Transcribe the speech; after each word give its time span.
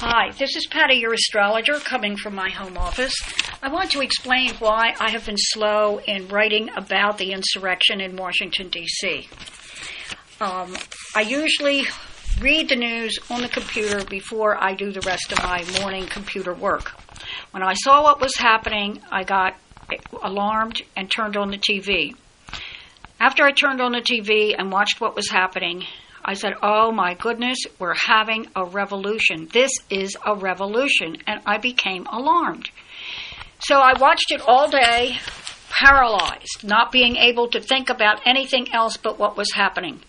Hi, 0.00 0.30
this 0.38 0.54
is 0.54 0.64
Patty, 0.68 0.94
your 0.94 1.12
astrologer, 1.12 1.74
coming 1.80 2.16
from 2.16 2.36
my 2.36 2.50
home 2.50 2.78
office. 2.78 3.12
I 3.60 3.68
want 3.68 3.90
to 3.90 4.00
explain 4.00 4.50
why 4.60 4.94
I 5.00 5.10
have 5.10 5.26
been 5.26 5.36
slow 5.36 5.98
in 5.98 6.28
writing 6.28 6.70
about 6.76 7.18
the 7.18 7.32
insurrection 7.32 8.00
in 8.00 8.14
Washington, 8.14 8.68
D.C. 8.68 9.28
Um, 10.40 10.76
I 11.16 11.22
usually 11.22 11.82
read 12.40 12.68
the 12.68 12.76
news 12.76 13.18
on 13.28 13.42
the 13.42 13.48
computer 13.48 14.04
before 14.04 14.56
I 14.62 14.76
do 14.76 14.92
the 14.92 15.00
rest 15.00 15.32
of 15.32 15.42
my 15.42 15.64
morning 15.80 16.06
computer 16.06 16.54
work. 16.54 16.92
When 17.50 17.64
I 17.64 17.74
saw 17.74 18.04
what 18.04 18.20
was 18.20 18.36
happening, 18.36 19.00
I 19.10 19.24
got 19.24 19.56
alarmed 20.22 20.80
and 20.94 21.10
turned 21.10 21.36
on 21.36 21.50
the 21.50 21.58
TV. 21.58 22.14
After 23.18 23.42
I 23.42 23.50
turned 23.50 23.80
on 23.80 23.90
the 23.90 24.00
TV 24.00 24.54
and 24.56 24.70
watched 24.70 25.00
what 25.00 25.16
was 25.16 25.28
happening, 25.28 25.86
I 26.28 26.34
said, 26.34 26.56
Oh 26.62 26.92
my 26.92 27.14
goodness, 27.14 27.56
we're 27.78 27.94
having 27.94 28.48
a 28.54 28.62
revolution. 28.62 29.48
This 29.50 29.72
is 29.88 30.14
a 30.26 30.34
revolution. 30.34 31.16
And 31.26 31.40
I 31.46 31.56
became 31.56 32.04
alarmed. 32.04 32.68
So 33.60 33.76
I 33.78 33.98
watched 33.98 34.30
it 34.30 34.42
all 34.46 34.68
day, 34.68 35.16
paralyzed, 35.70 36.64
not 36.64 36.92
being 36.92 37.16
able 37.16 37.48
to 37.48 37.62
think 37.62 37.88
about 37.88 38.26
anything 38.26 38.74
else 38.74 38.98
but 38.98 39.18
what 39.18 39.38
was 39.38 39.52
happening. 39.54 40.02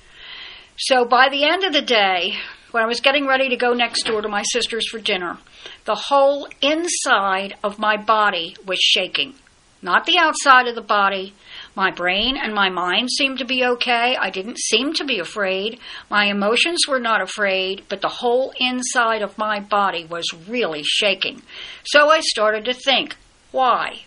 So 0.77 1.05
by 1.05 1.30
the 1.30 1.45
end 1.45 1.63
of 1.63 1.71
the 1.71 1.81
day, 1.81 2.33
when 2.72 2.83
I 2.83 2.88
was 2.88 2.99
getting 2.99 3.25
ready 3.25 3.47
to 3.47 3.55
go 3.55 3.72
next 3.72 4.03
door 4.03 4.22
to 4.22 4.27
my 4.27 4.44
sister's 4.44 4.89
for 4.89 4.99
dinner, 4.99 5.38
the 5.86 5.95
whole 5.95 6.49
inside 6.61 7.55
of 7.63 7.80
my 7.80 7.95
body 7.95 8.58
was 8.66 8.80
shaking. 8.81 9.36
Not 9.81 10.05
the 10.05 10.17
outside 10.20 10.67
of 10.67 10.75
the 10.75 10.81
body, 10.81 11.33
my 11.76 11.91
brain 11.91 12.36
and 12.38 12.54
my 12.54 12.70
mind 12.70 13.09
seemed 13.09 13.40
to 13.40 13.46
be 13.46 13.64
okay. 13.64 14.18
I 14.20 14.30
didn't 14.30 14.58
seem 14.59 14.94
to 14.96 15.05
be 15.05 15.20
afraid. 15.20 15.80
My 16.09 16.26
emotions 16.26 16.80
were 16.88 17.00
not 17.00 17.22
afraid, 17.22 17.84
but 17.90 18.02
the 18.02 18.09
whole 18.09 18.54
inside 18.59 19.22
of 19.22 19.38
my 19.38 19.59
body 19.59 20.05
was 20.05 20.26
really 20.48 20.84
shaking. 20.84 21.42
So 21.84 22.09
I 22.09 22.20
started 22.22 22.66
to 22.66 22.73
think, 22.73 23.16
why? 23.52 24.02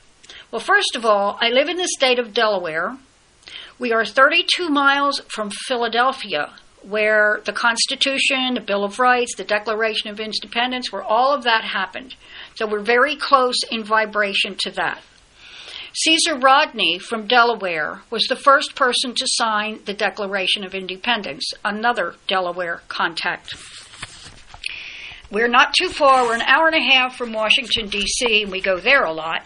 Well, 0.50 0.60
first 0.60 0.96
of 0.96 1.06
all, 1.06 1.38
I 1.40 1.48
live 1.48 1.68
in 1.68 1.76
the 1.76 1.88
state 1.96 2.18
of 2.18 2.34
Delaware. 2.34 2.98
We 3.78 3.92
are 3.92 4.04
32 4.04 4.68
miles 4.68 5.20
from 5.28 5.50
Philadelphia, 5.66 6.52
where 6.82 7.40
the 7.44 7.52
Constitution, 7.52 8.54
the 8.54 8.60
Bill 8.60 8.84
of 8.84 8.98
Rights, 8.98 9.34
the 9.36 9.44
Declaration 9.44 10.10
of 10.10 10.20
Independence, 10.20 10.92
where 10.92 11.02
all 11.02 11.32
of 11.32 11.44
that 11.44 11.64
happened. 11.64 12.14
So 12.54 12.66
we're 12.66 12.80
very 12.80 13.16
close 13.16 13.56
in 13.70 13.82
vibration 13.82 14.56
to 14.60 14.70
that. 14.72 15.00
Caesar 15.94 16.38
Rodney 16.38 16.98
from 16.98 17.26
Delaware 17.26 18.00
was 18.08 18.24
the 18.26 18.36
first 18.36 18.74
person 18.74 19.14
to 19.14 19.26
sign 19.26 19.80
the 19.84 19.92
Declaration 19.92 20.64
of 20.64 20.74
Independence, 20.74 21.44
another 21.66 22.14
Delaware 22.26 22.80
contact. 22.88 23.54
We're 25.30 25.48
not 25.48 25.74
too 25.74 25.90
far, 25.90 26.24
we're 26.24 26.34
an 26.34 26.42
hour 26.42 26.66
and 26.68 26.76
a 26.76 26.94
half 26.94 27.16
from 27.16 27.34
Washington, 27.34 27.90
D.C., 27.90 28.44
and 28.44 28.50
we 28.50 28.62
go 28.62 28.78
there 28.78 29.04
a 29.04 29.12
lot. 29.12 29.44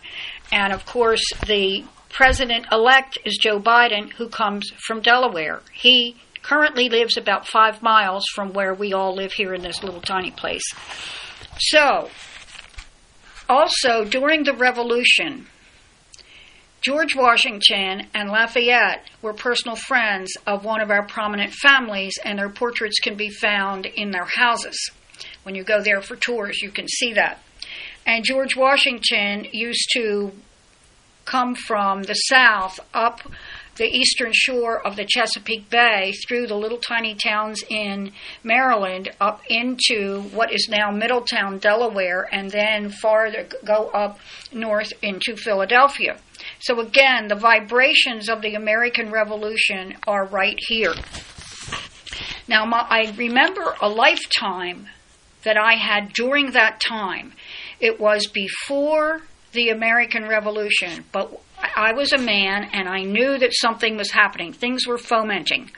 And 0.52 0.72
of 0.72 0.86
course, 0.86 1.22
the 1.47 1.84
president 2.11 2.67
elect 2.70 3.19
is 3.24 3.39
Joe 3.42 3.58
Biden, 3.58 4.12
who 4.12 4.28
comes 4.28 4.70
from 4.86 5.00
Delaware. 5.00 5.62
He 5.72 6.14
currently 6.42 6.89
lives 6.89 7.17
about 7.17 7.48
five 7.48 7.83
miles 7.83 8.24
from 8.36 8.52
where 8.52 8.72
we 8.72 8.92
all 8.92 9.17
live 9.17 9.33
here 9.33 9.52
in 9.52 9.62
this 9.62 9.83
little 9.83 10.00
tiny 10.00 10.30
place. 10.30 10.64
So, 11.58 12.08
also 13.48 14.05
during 14.05 14.44
the 14.44 14.55
revolution, 14.55 15.48
George 16.87 17.17
Washington 17.17 18.06
and 18.15 18.31
Lafayette 18.31 19.05
were 19.20 19.33
personal 19.33 19.75
friends 19.75 20.33
of 20.47 20.65
one 20.65 20.81
of 20.81 20.89
our 20.89 21.05
prominent 21.05 21.53
families, 21.53 22.17
and 22.25 22.39
their 22.39 22.48
portraits 22.48 23.01
can 23.01 23.17
be 23.17 23.29
found 23.29 23.87
in 23.87 24.12
their 24.12 24.25
houses. 24.25 24.92
When 25.42 25.57
you 25.57 25.64
go 25.64 25.83
there 25.83 26.01
for 26.01 26.14
tours, 26.14 26.62
you 26.62 26.70
can 26.70 26.87
see 26.87 27.12
that. 27.14 27.42
And 28.07 28.25
George 28.25 28.55
Washington 28.55 29.48
used 29.51 29.89
to 29.95 30.31
come 31.25 31.57
from 31.57 32.05
the 32.05 32.14
south 32.14 32.79
up 32.95 33.20
the 33.77 33.85
eastern 33.85 34.33
shore 34.33 34.85
of 34.87 34.97
the 34.97 35.05
Chesapeake 35.05 35.69
Bay 35.70 36.13
through 36.27 36.47
the 36.47 36.55
little 36.55 36.79
tiny 36.79 37.14
towns 37.14 37.63
in 37.69 38.13
Maryland 38.42 39.11
up 39.20 39.42
into 39.48 40.23
what 40.33 40.53
is 40.53 40.69
now 40.70 40.91
Middletown, 40.91 41.59
Delaware, 41.59 42.29
and 42.33 42.51
then 42.51 42.91
farther 42.91 43.47
go 43.64 43.89
up 43.89 44.19
north 44.53 44.92
into 45.03 45.37
Philadelphia. 45.37 46.19
So 46.61 46.81
again, 46.81 47.29
the 47.29 47.35
vibrations 47.35 48.29
of 48.29 48.42
the 48.42 48.55
American 48.55 49.11
Revolution 49.11 49.97
are 50.07 50.25
right 50.27 50.58
here. 50.69 50.95
Now, 52.48 52.64
my, 52.64 52.87
I 52.89 53.13
remember 53.17 53.75
a 53.81 53.89
lifetime 53.89 54.89
that 55.43 55.57
I 55.57 55.75
had 55.75 56.13
during 56.13 56.53
that 56.53 56.81
time. 56.81 57.33
It 57.81 58.01
was 58.01 58.27
before 58.27 59.23
the 59.53 59.70
American 59.70 60.29
Revolution, 60.29 61.05
but 61.13 61.41
I 61.77 61.92
was 61.92 62.13
a 62.13 62.19
man 62.19 62.70
and 62.73 62.89
I 62.89 63.03
knew 63.03 63.39
that 63.39 63.53
something 63.53 63.98
was 63.98 64.11
happening. 64.11 64.55
Things 64.55 64.87
were 64.87 64.97
fomenting. 64.97 65.70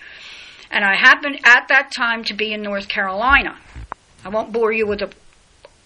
And 0.71 0.85
I 0.85 0.95
happened 0.95 1.41
at 1.45 1.67
that 1.69 1.91
time 1.97 2.23
to 2.25 2.35
be 2.35 2.53
in 2.53 2.63
North 2.63 2.89
Carolina. 2.89 3.59
I 4.25 4.29
won't 4.29 4.53
bore 4.53 4.73
you 4.73 4.87
with 4.87 5.01
the, 5.01 5.11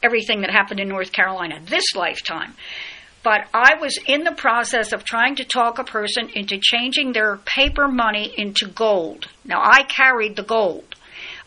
everything 0.03 0.43
that 0.43 0.51
happened 0.51 0.81
in 0.81 0.89
North 0.89 1.13
Carolina 1.13 1.61
this 1.67 1.95
lifetime. 1.95 2.55
But 3.23 3.47
I 3.55 3.77
was 3.81 3.99
in 4.07 4.25
the 4.25 4.33
process 4.33 4.93
of 4.93 5.05
trying 5.05 5.37
to 5.37 5.45
talk 5.45 5.79
a 5.79 5.85
person 5.85 6.29
into 6.35 6.59
changing 6.61 7.13
their 7.13 7.39
paper 7.39 7.89
money 7.89 8.35
into 8.37 8.67
gold. 8.67 9.29
Now, 9.45 9.63
I 9.63 9.85
carried 9.85 10.37
the 10.37 10.43
gold. 10.43 10.97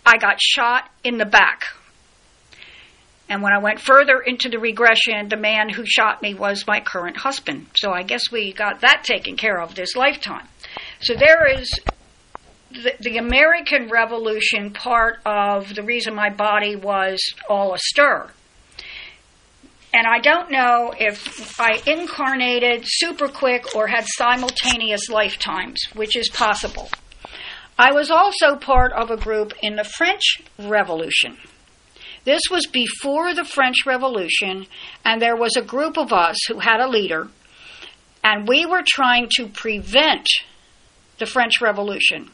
I 0.06 0.18
got 0.18 0.42
shot 0.42 0.90
in 1.03 1.18
the 1.18 1.26
back 1.26 1.66
and 3.28 3.41
when 3.41 3.53
I 3.53 3.58
went 3.58 3.80
further 3.80 4.19
into 4.19 4.50
the 4.50 4.59
regression, 4.59 5.30
the 5.30 5.38
man 5.38 5.69
who 5.69 5.84
shot 5.86 6.22
me 6.22 6.36
was 6.36 6.68
my 6.68 6.80
current 6.80 7.18
husband. 7.18 7.68
So 7.75 7.91
I 7.91 8.03
guess 8.03 8.31
we 8.31 8.53
got 8.53 8.81
that 8.81 9.03
taken 9.03 9.36
care 9.36 9.59
of 9.59 9.74
this 9.74 9.96
lifetime. 9.96 10.47
So 11.02 11.16
there 11.16 11.47
is 11.47 11.68
the, 12.72 12.94
the 13.00 13.18
American 13.18 13.90
Revolution 13.90 14.72
part 14.72 15.19
of 15.25 15.74
the 15.74 15.81
reason 15.81 16.14
my 16.14 16.30
body 16.30 16.75
was 16.75 17.19
all 17.50 17.74
astir. 17.74 18.30
And 19.91 20.06
I 20.06 20.19
don't 20.19 20.52
know 20.52 20.94
if 21.00 21.59
I 21.59 21.81
incarnated 21.88 22.84
super 22.85 23.30
quick 23.30 23.75
or 23.75 23.88
had 23.88 24.06
simultaneous 24.06 25.09
lifetimes, 25.09 25.81
which 25.94 26.16
is 26.16 26.30
possible. 26.30 26.90
I 27.80 27.91
was 27.94 28.12
also 28.12 28.56
part 28.56 28.91
of 28.91 29.09
a 29.09 29.18
group 29.18 29.53
in 29.62 29.78
the 29.78 29.84
French 29.84 30.41
Revolution. 30.59 31.38
This 32.25 32.41
was 32.50 32.66
before 32.66 33.36
the 33.36 33.46
French 33.46 33.86
Revolution, 33.86 34.66
and 35.06 35.22
there 35.22 35.36
was 35.36 35.56
a 35.56 35.62
group 35.62 35.97
of 35.97 36.12
us 36.12 36.38
who 36.47 36.59
had 36.59 36.81
a 36.81 36.90
leader, 36.90 37.28
and 38.24 38.47
we 38.47 38.66
were 38.66 38.84
trying 38.86 39.30
to 39.38 39.47
prevent 39.47 40.28
the 41.19 41.28
French 41.28 41.62
Revolution. 41.62 42.31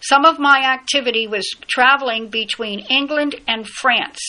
Some 0.00 0.26
of 0.26 0.38
my 0.38 0.58
activity 0.58 1.26
was 1.26 1.48
traveling 1.66 2.28
between 2.28 2.80
England 2.90 3.36
and 3.48 3.66
France. 3.66 4.20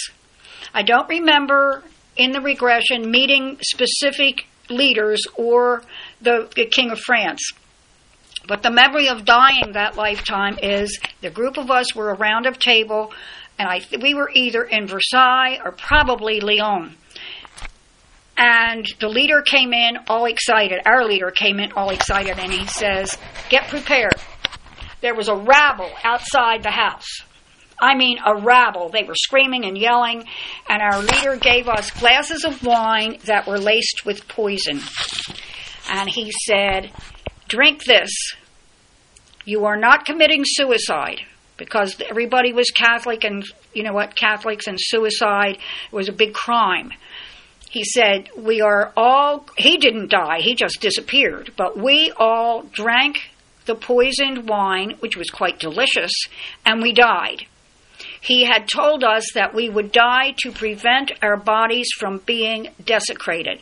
I 0.74 0.84
don't 0.84 1.10
remember 1.10 1.84
in 2.16 2.32
the 2.32 2.40
regression 2.40 3.12
meeting 3.12 3.58
specific 3.62 4.48
leaders 4.70 5.22
or 5.36 5.84
the, 6.22 6.50
the 6.56 6.66
King 6.66 6.92
of 6.92 7.00
France. 7.00 7.42
But 8.48 8.64
the 8.64 8.72
memory 8.72 9.10
of 9.10 9.26
dying 9.26 9.74
that 9.74 9.98
lifetime 9.98 10.58
is 10.62 10.98
the 11.22 11.30
group 11.30 11.58
of 11.58 11.70
us 11.70 11.94
were 11.96 12.14
around 12.14 12.46
a 12.46 12.54
table 12.54 13.12
and 13.58 13.70
I 13.70 13.82
we 14.02 14.14
were 14.14 14.30
either 14.34 14.64
in 14.64 14.88
Versailles 14.88 15.60
or 15.64 15.72
probably 15.72 16.40
Lyon. 16.40 16.96
And 18.38 18.86
the 19.00 19.08
leader 19.08 19.42
came 19.42 19.72
in 19.72 19.98
all 20.08 20.26
excited. 20.26 20.82
Our 20.86 21.06
leader 21.06 21.32
came 21.32 21.60
in 21.60 21.72
all 21.72 21.90
excited, 21.90 22.38
and 22.38 22.52
he 22.52 22.66
says, 22.68 23.18
"Get 23.50 23.68
prepared." 23.70 24.16
There 25.02 25.16
was 25.16 25.30
a 25.30 25.36
rabble 25.36 25.92
outside 26.04 26.64
the 26.64 26.72
house. 26.72 27.22
I 27.80 27.96
mean, 27.96 28.18
a 28.26 28.36
rabble. 28.36 28.90
They 28.90 29.04
were 29.04 29.16
screaming 29.16 29.66
and 29.66 29.78
yelling, 29.78 30.26
and 30.70 30.82
our 30.82 31.00
leader 31.00 31.36
gave 31.36 31.68
us 31.68 31.92
glasses 31.92 32.46
of 32.46 32.64
wine 32.64 33.20
that 33.26 33.48
were 33.48 33.60
laced 33.60 34.06
with 34.06 34.28
poison. 34.28 34.82
And 35.90 36.10
he 36.10 36.32
said, 36.46 36.92
Drink 37.48 37.84
this. 37.84 38.10
You 39.46 39.66
are 39.66 39.78
not 39.78 40.06
committing 40.06 40.44
suicide 40.46 41.22
because 41.58 41.96
everybody 42.10 42.54
was 42.54 42.70
Catholic, 42.72 43.24
and 43.24 43.46
you 43.74 43.84
know 43.84 43.94
what, 43.94 44.16
Catholics 44.16 44.68
and 44.68 44.78
suicide 44.80 45.58
was 45.92 46.10
a 46.10 46.14
big 46.14 46.34
crime. 46.34 46.92
He 47.70 47.84
said, 47.84 48.30
We 48.38 48.62
are 48.62 48.94
all, 48.96 49.46
he 49.58 49.78
didn't 49.78 50.10
die, 50.10 50.40
he 50.40 50.56
just 50.56 50.80
disappeared, 50.82 51.52
but 51.58 51.78
we 51.78 52.12
all 52.16 52.64
drank 52.64 53.18
the 53.66 53.76
poisoned 53.76 54.48
wine, 54.48 54.96
which 55.00 55.18
was 55.18 55.30
quite 55.30 55.60
delicious, 55.60 56.12
and 56.66 56.82
we 56.82 56.94
died. 56.94 57.46
He 58.22 58.46
had 58.46 58.68
told 58.68 59.04
us 59.04 59.26
that 59.34 59.54
we 59.54 59.70
would 59.70 59.92
die 59.92 60.36
to 60.40 60.52
prevent 60.52 61.12
our 61.22 61.38
bodies 61.38 61.88
from 61.98 62.20
being 62.20 62.70
desecrated. 62.84 63.60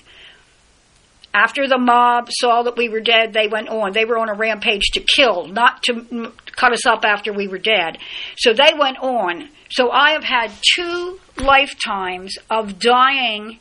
After 1.34 1.68
the 1.68 1.80
mob 1.80 2.30
saw 2.32 2.64
that 2.64 2.78
we 2.78 2.90
were 2.90 3.02
dead, 3.02 3.34
they 3.34 3.48
went 3.48 3.68
on. 3.68 3.92
They 3.92 4.06
were 4.06 4.20
on 4.20 4.30
a 4.30 4.36
rampage 4.36 4.92
to 4.94 5.00
kill, 5.00 5.48
not 5.48 5.82
to 5.84 6.32
cut 6.56 6.74
us 6.74 6.86
up 6.86 7.04
after 7.04 7.34
we 7.34 7.48
were 7.48 7.58
dead. 7.58 7.98
So 8.38 8.54
they 8.54 8.74
went 8.78 9.00
on. 9.00 9.50
So 9.72 9.90
I 9.90 10.12
have 10.12 10.24
had 10.24 10.52
two 10.76 11.20
lifetimes 11.38 12.38
of 12.52 12.78
dying 12.78 13.60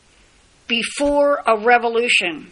before 0.68 1.42
a 1.46 1.56
revolution. 1.58 2.50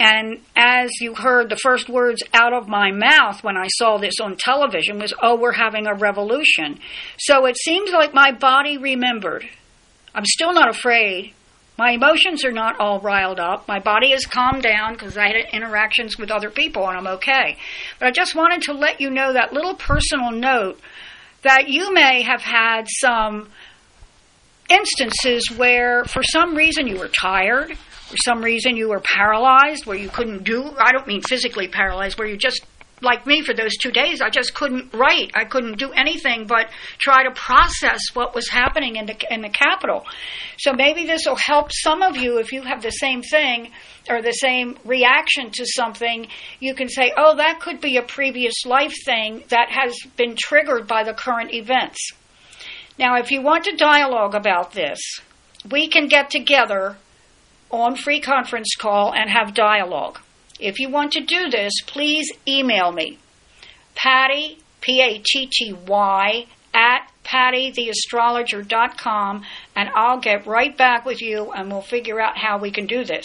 And 0.00 0.40
as 0.56 0.90
you 1.00 1.14
heard, 1.14 1.48
the 1.48 1.56
first 1.56 1.88
words 1.88 2.20
out 2.32 2.52
of 2.52 2.66
my 2.66 2.90
mouth 2.90 3.44
when 3.44 3.56
I 3.56 3.68
saw 3.68 3.98
this 3.98 4.18
on 4.20 4.36
television 4.36 4.98
was, 4.98 5.14
Oh, 5.22 5.36
we're 5.36 5.52
having 5.52 5.86
a 5.86 5.94
revolution. 5.94 6.80
So 7.18 7.46
it 7.46 7.56
seems 7.56 7.92
like 7.92 8.12
my 8.12 8.32
body 8.32 8.76
remembered. 8.78 9.48
I'm 10.12 10.24
still 10.26 10.52
not 10.52 10.68
afraid. 10.68 11.34
My 11.76 11.90
emotions 11.90 12.44
are 12.44 12.52
not 12.52 12.78
all 12.78 13.00
riled 13.00 13.40
up. 13.40 13.66
My 13.66 13.80
body 13.80 14.12
is 14.12 14.26
calmed 14.26 14.62
down 14.62 14.92
because 14.92 15.18
I 15.18 15.26
had 15.26 15.36
interactions 15.52 16.16
with 16.16 16.30
other 16.30 16.50
people 16.50 16.86
and 16.88 16.96
I'm 16.96 17.06
okay. 17.16 17.56
But 17.98 18.06
I 18.08 18.10
just 18.12 18.34
wanted 18.34 18.62
to 18.62 18.74
let 18.74 19.00
you 19.00 19.10
know 19.10 19.32
that 19.32 19.52
little 19.52 19.74
personal 19.74 20.30
note 20.30 20.78
that 21.42 21.68
you 21.68 21.92
may 21.92 22.22
have 22.22 22.42
had 22.42 22.86
some 22.88 23.48
instances 24.70 25.50
where, 25.50 26.04
for 26.04 26.22
some 26.22 26.54
reason, 26.54 26.86
you 26.86 26.96
were 26.96 27.08
tired, 27.08 27.76
for 27.76 28.16
some 28.24 28.42
reason, 28.42 28.76
you 28.76 28.88
were 28.88 29.00
paralyzed, 29.00 29.84
where 29.84 29.96
you 29.96 30.08
couldn't 30.08 30.44
do, 30.44 30.72
I 30.78 30.92
don't 30.92 31.06
mean 31.06 31.22
physically 31.22 31.68
paralyzed, 31.68 32.18
where 32.18 32.28
you 32.28 32.36
just, 32.36 32.64
like 33.04 33.26
me 33.26 33.42
for 33.42 33.54
those 33.54 33.76
two 33.76 33.90
days, 33.90 34.20
I 34.20 34.30
just 34.30 34.54
couldn't 34.54 34.92
write. 34.92 35.30
I 35.34 35.44
couldn't 35.44 35.78
do 35.78 35.92
anything 35.92 36.46
but 36.46 36.68
try 36.98 37.22
to 37.24 37.30
process 37.30 38.00
what 38.14 38.34
was 38.34 38.48
happening 38.48 38.96
in 38.96 39.06
the, 39.06 39.16
in 39.30 39.42
the 39.42 39.48
capital. 39.48 40.06
So 40.58 40.72
maybe 40.72 41.04
this 41.04 41.26
will 41.26 41.36
help 41.36 41.70
some 41.70 42.02
of 42.02 42.16
you 42.16 42.38
if 42.38 42.52
you 42.52 42.62
have 42.62 42.82
the 42.82 42.90
same 42.90 43.22
thing 43.22 43.70
or 44.08 44.22
the 44.22 44.32
same 44.32 44.76
reaction 44.84 45.50
to 45.52 45.66
something. 45.66 46.26
You 46.60 46.74
can 46.74 46.88
say, 46.88 47.12
oh, 47.16 47.36
that 47.36 47.60
could 47.60 47.80
be 47.80 47.96
a 47.96 48.02
previous 48.02 48.64
life 48.64 48.94
thing 49.04 49.44
that 49.48 49.70
has 49.70 49.96
been 50.16 50.34
triggered 50.36 50.86
by 50.86 51.04
the 51.04 51.14
current 51.14 51.52
events. 51.52 51.98
Now, 52.98 53.16
if 53.16 53.30
you 53.30 53.42
want 53.42 53.64
to 53.64 53.76
dialogue 53.76 54.34
about 54.34 54.72
this, 54.72 55.00
we 55.70 55.88
can 55.88 56.08
get 56.08 56.30
together 56.30 56.96
on 57.70 57.96
free 57.96 58.20
conference 58.20 58.74
call 58.78 59.12
and 59.12 59.28
have 59.30 59.54
dialogue. 59.54 60.20
If 60.60 60.78
you 60.78 60.88
want 60.88 61.12
to 61.12 61.20
do 61.20 61.50
this, 61.50 61.72
please 61.86 62.30
email 62.46 62.92
me. 62.92 63.18
Patty, 63.94 64.58
P 64.80 65.00
A 65.00 65.18
T 65.18 65.48
T 65.52 65.72
Y, 65.72 66.46
at 66.74 67.08
pattytheastrologer.com, 67.24 69.42
and 69.76 69.88
I'll 69.94 70.20
get 70.20 70.46
right 70.46 70.76
back 70.76 71.06
with 71.06 71.22
you 71.22 71.52
and 71.52 71.70
we'll 71.70 71.80
figure 71.80 72.20
out 72.20 72.36
how 72.36 72.58
we 72.58 72.70
can 72.70 72.86
do 72.86 73.02
this. 73.04 73.24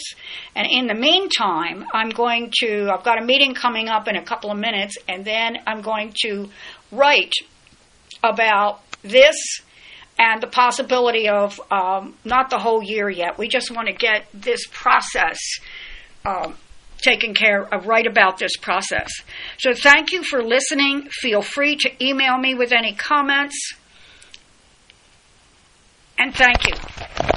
And 0.54 0.66
in 0.70 0.86
the 0.86 0.94
meantime, 0.94 1.84
I'm 1.92 2.08
going 2.10 2.52
to, 2.60 2.88
I've 2.90 3.04
got 3.04 3.20
a 3.20 3.24
meeting 3.24 3.52
coming 3.54 3.88
up 3.88 4.06
in 4.08 4.16
a 4.16 4.22
couple 4.22 4.50
of 4.50 4.58
minutes, 4.58 4.96
and 5.08 5.24
then 5.24 5.58
I'm 5.66 5.82
going 5.82 6.14
to 6.24 6.48
write 6.90 7.34
about 8.22 8.80
this 9.02 9.36
and 10.18 10.42
the 10.42 10.46
possibility 10.46 11.28
of 11.28 11.60
um, 11.70 12.14
not 12.24 12.48
the 12.50 12.58
whole 12.58 12.82
year 12.82 13.10
yet. 13.10 13.38
We 13.38 13.48
just 13.48 13.70
want 13.70 13.88
to 13.88 13.94
get 13.94 14.26
this 14.32 14.66
process 14.70 15.38
um, 16.24 16.56
taken 17.00 17.34
care 17.34 17.62
of, 17.62 17.86
right 17.86 18.06
about 18.06 18.38
this 18.38 18.56
process. 18.56 19.10
So 19.58 19.72
thank 19.74 20.12
you 20.12 20.22
for 20.22 20.42
listening. 20.42 21.08
Feel 21.10 21.42
free 21.42 21.76
to 21.76 22.04
email 22.04 22.38
me 22.38 22.54
with 22.54 22.72
any 22.72 22.94
comments. 22.94 23.74
And 26.18 26.34
thank 26.34 26.68
you. 26.68 27.29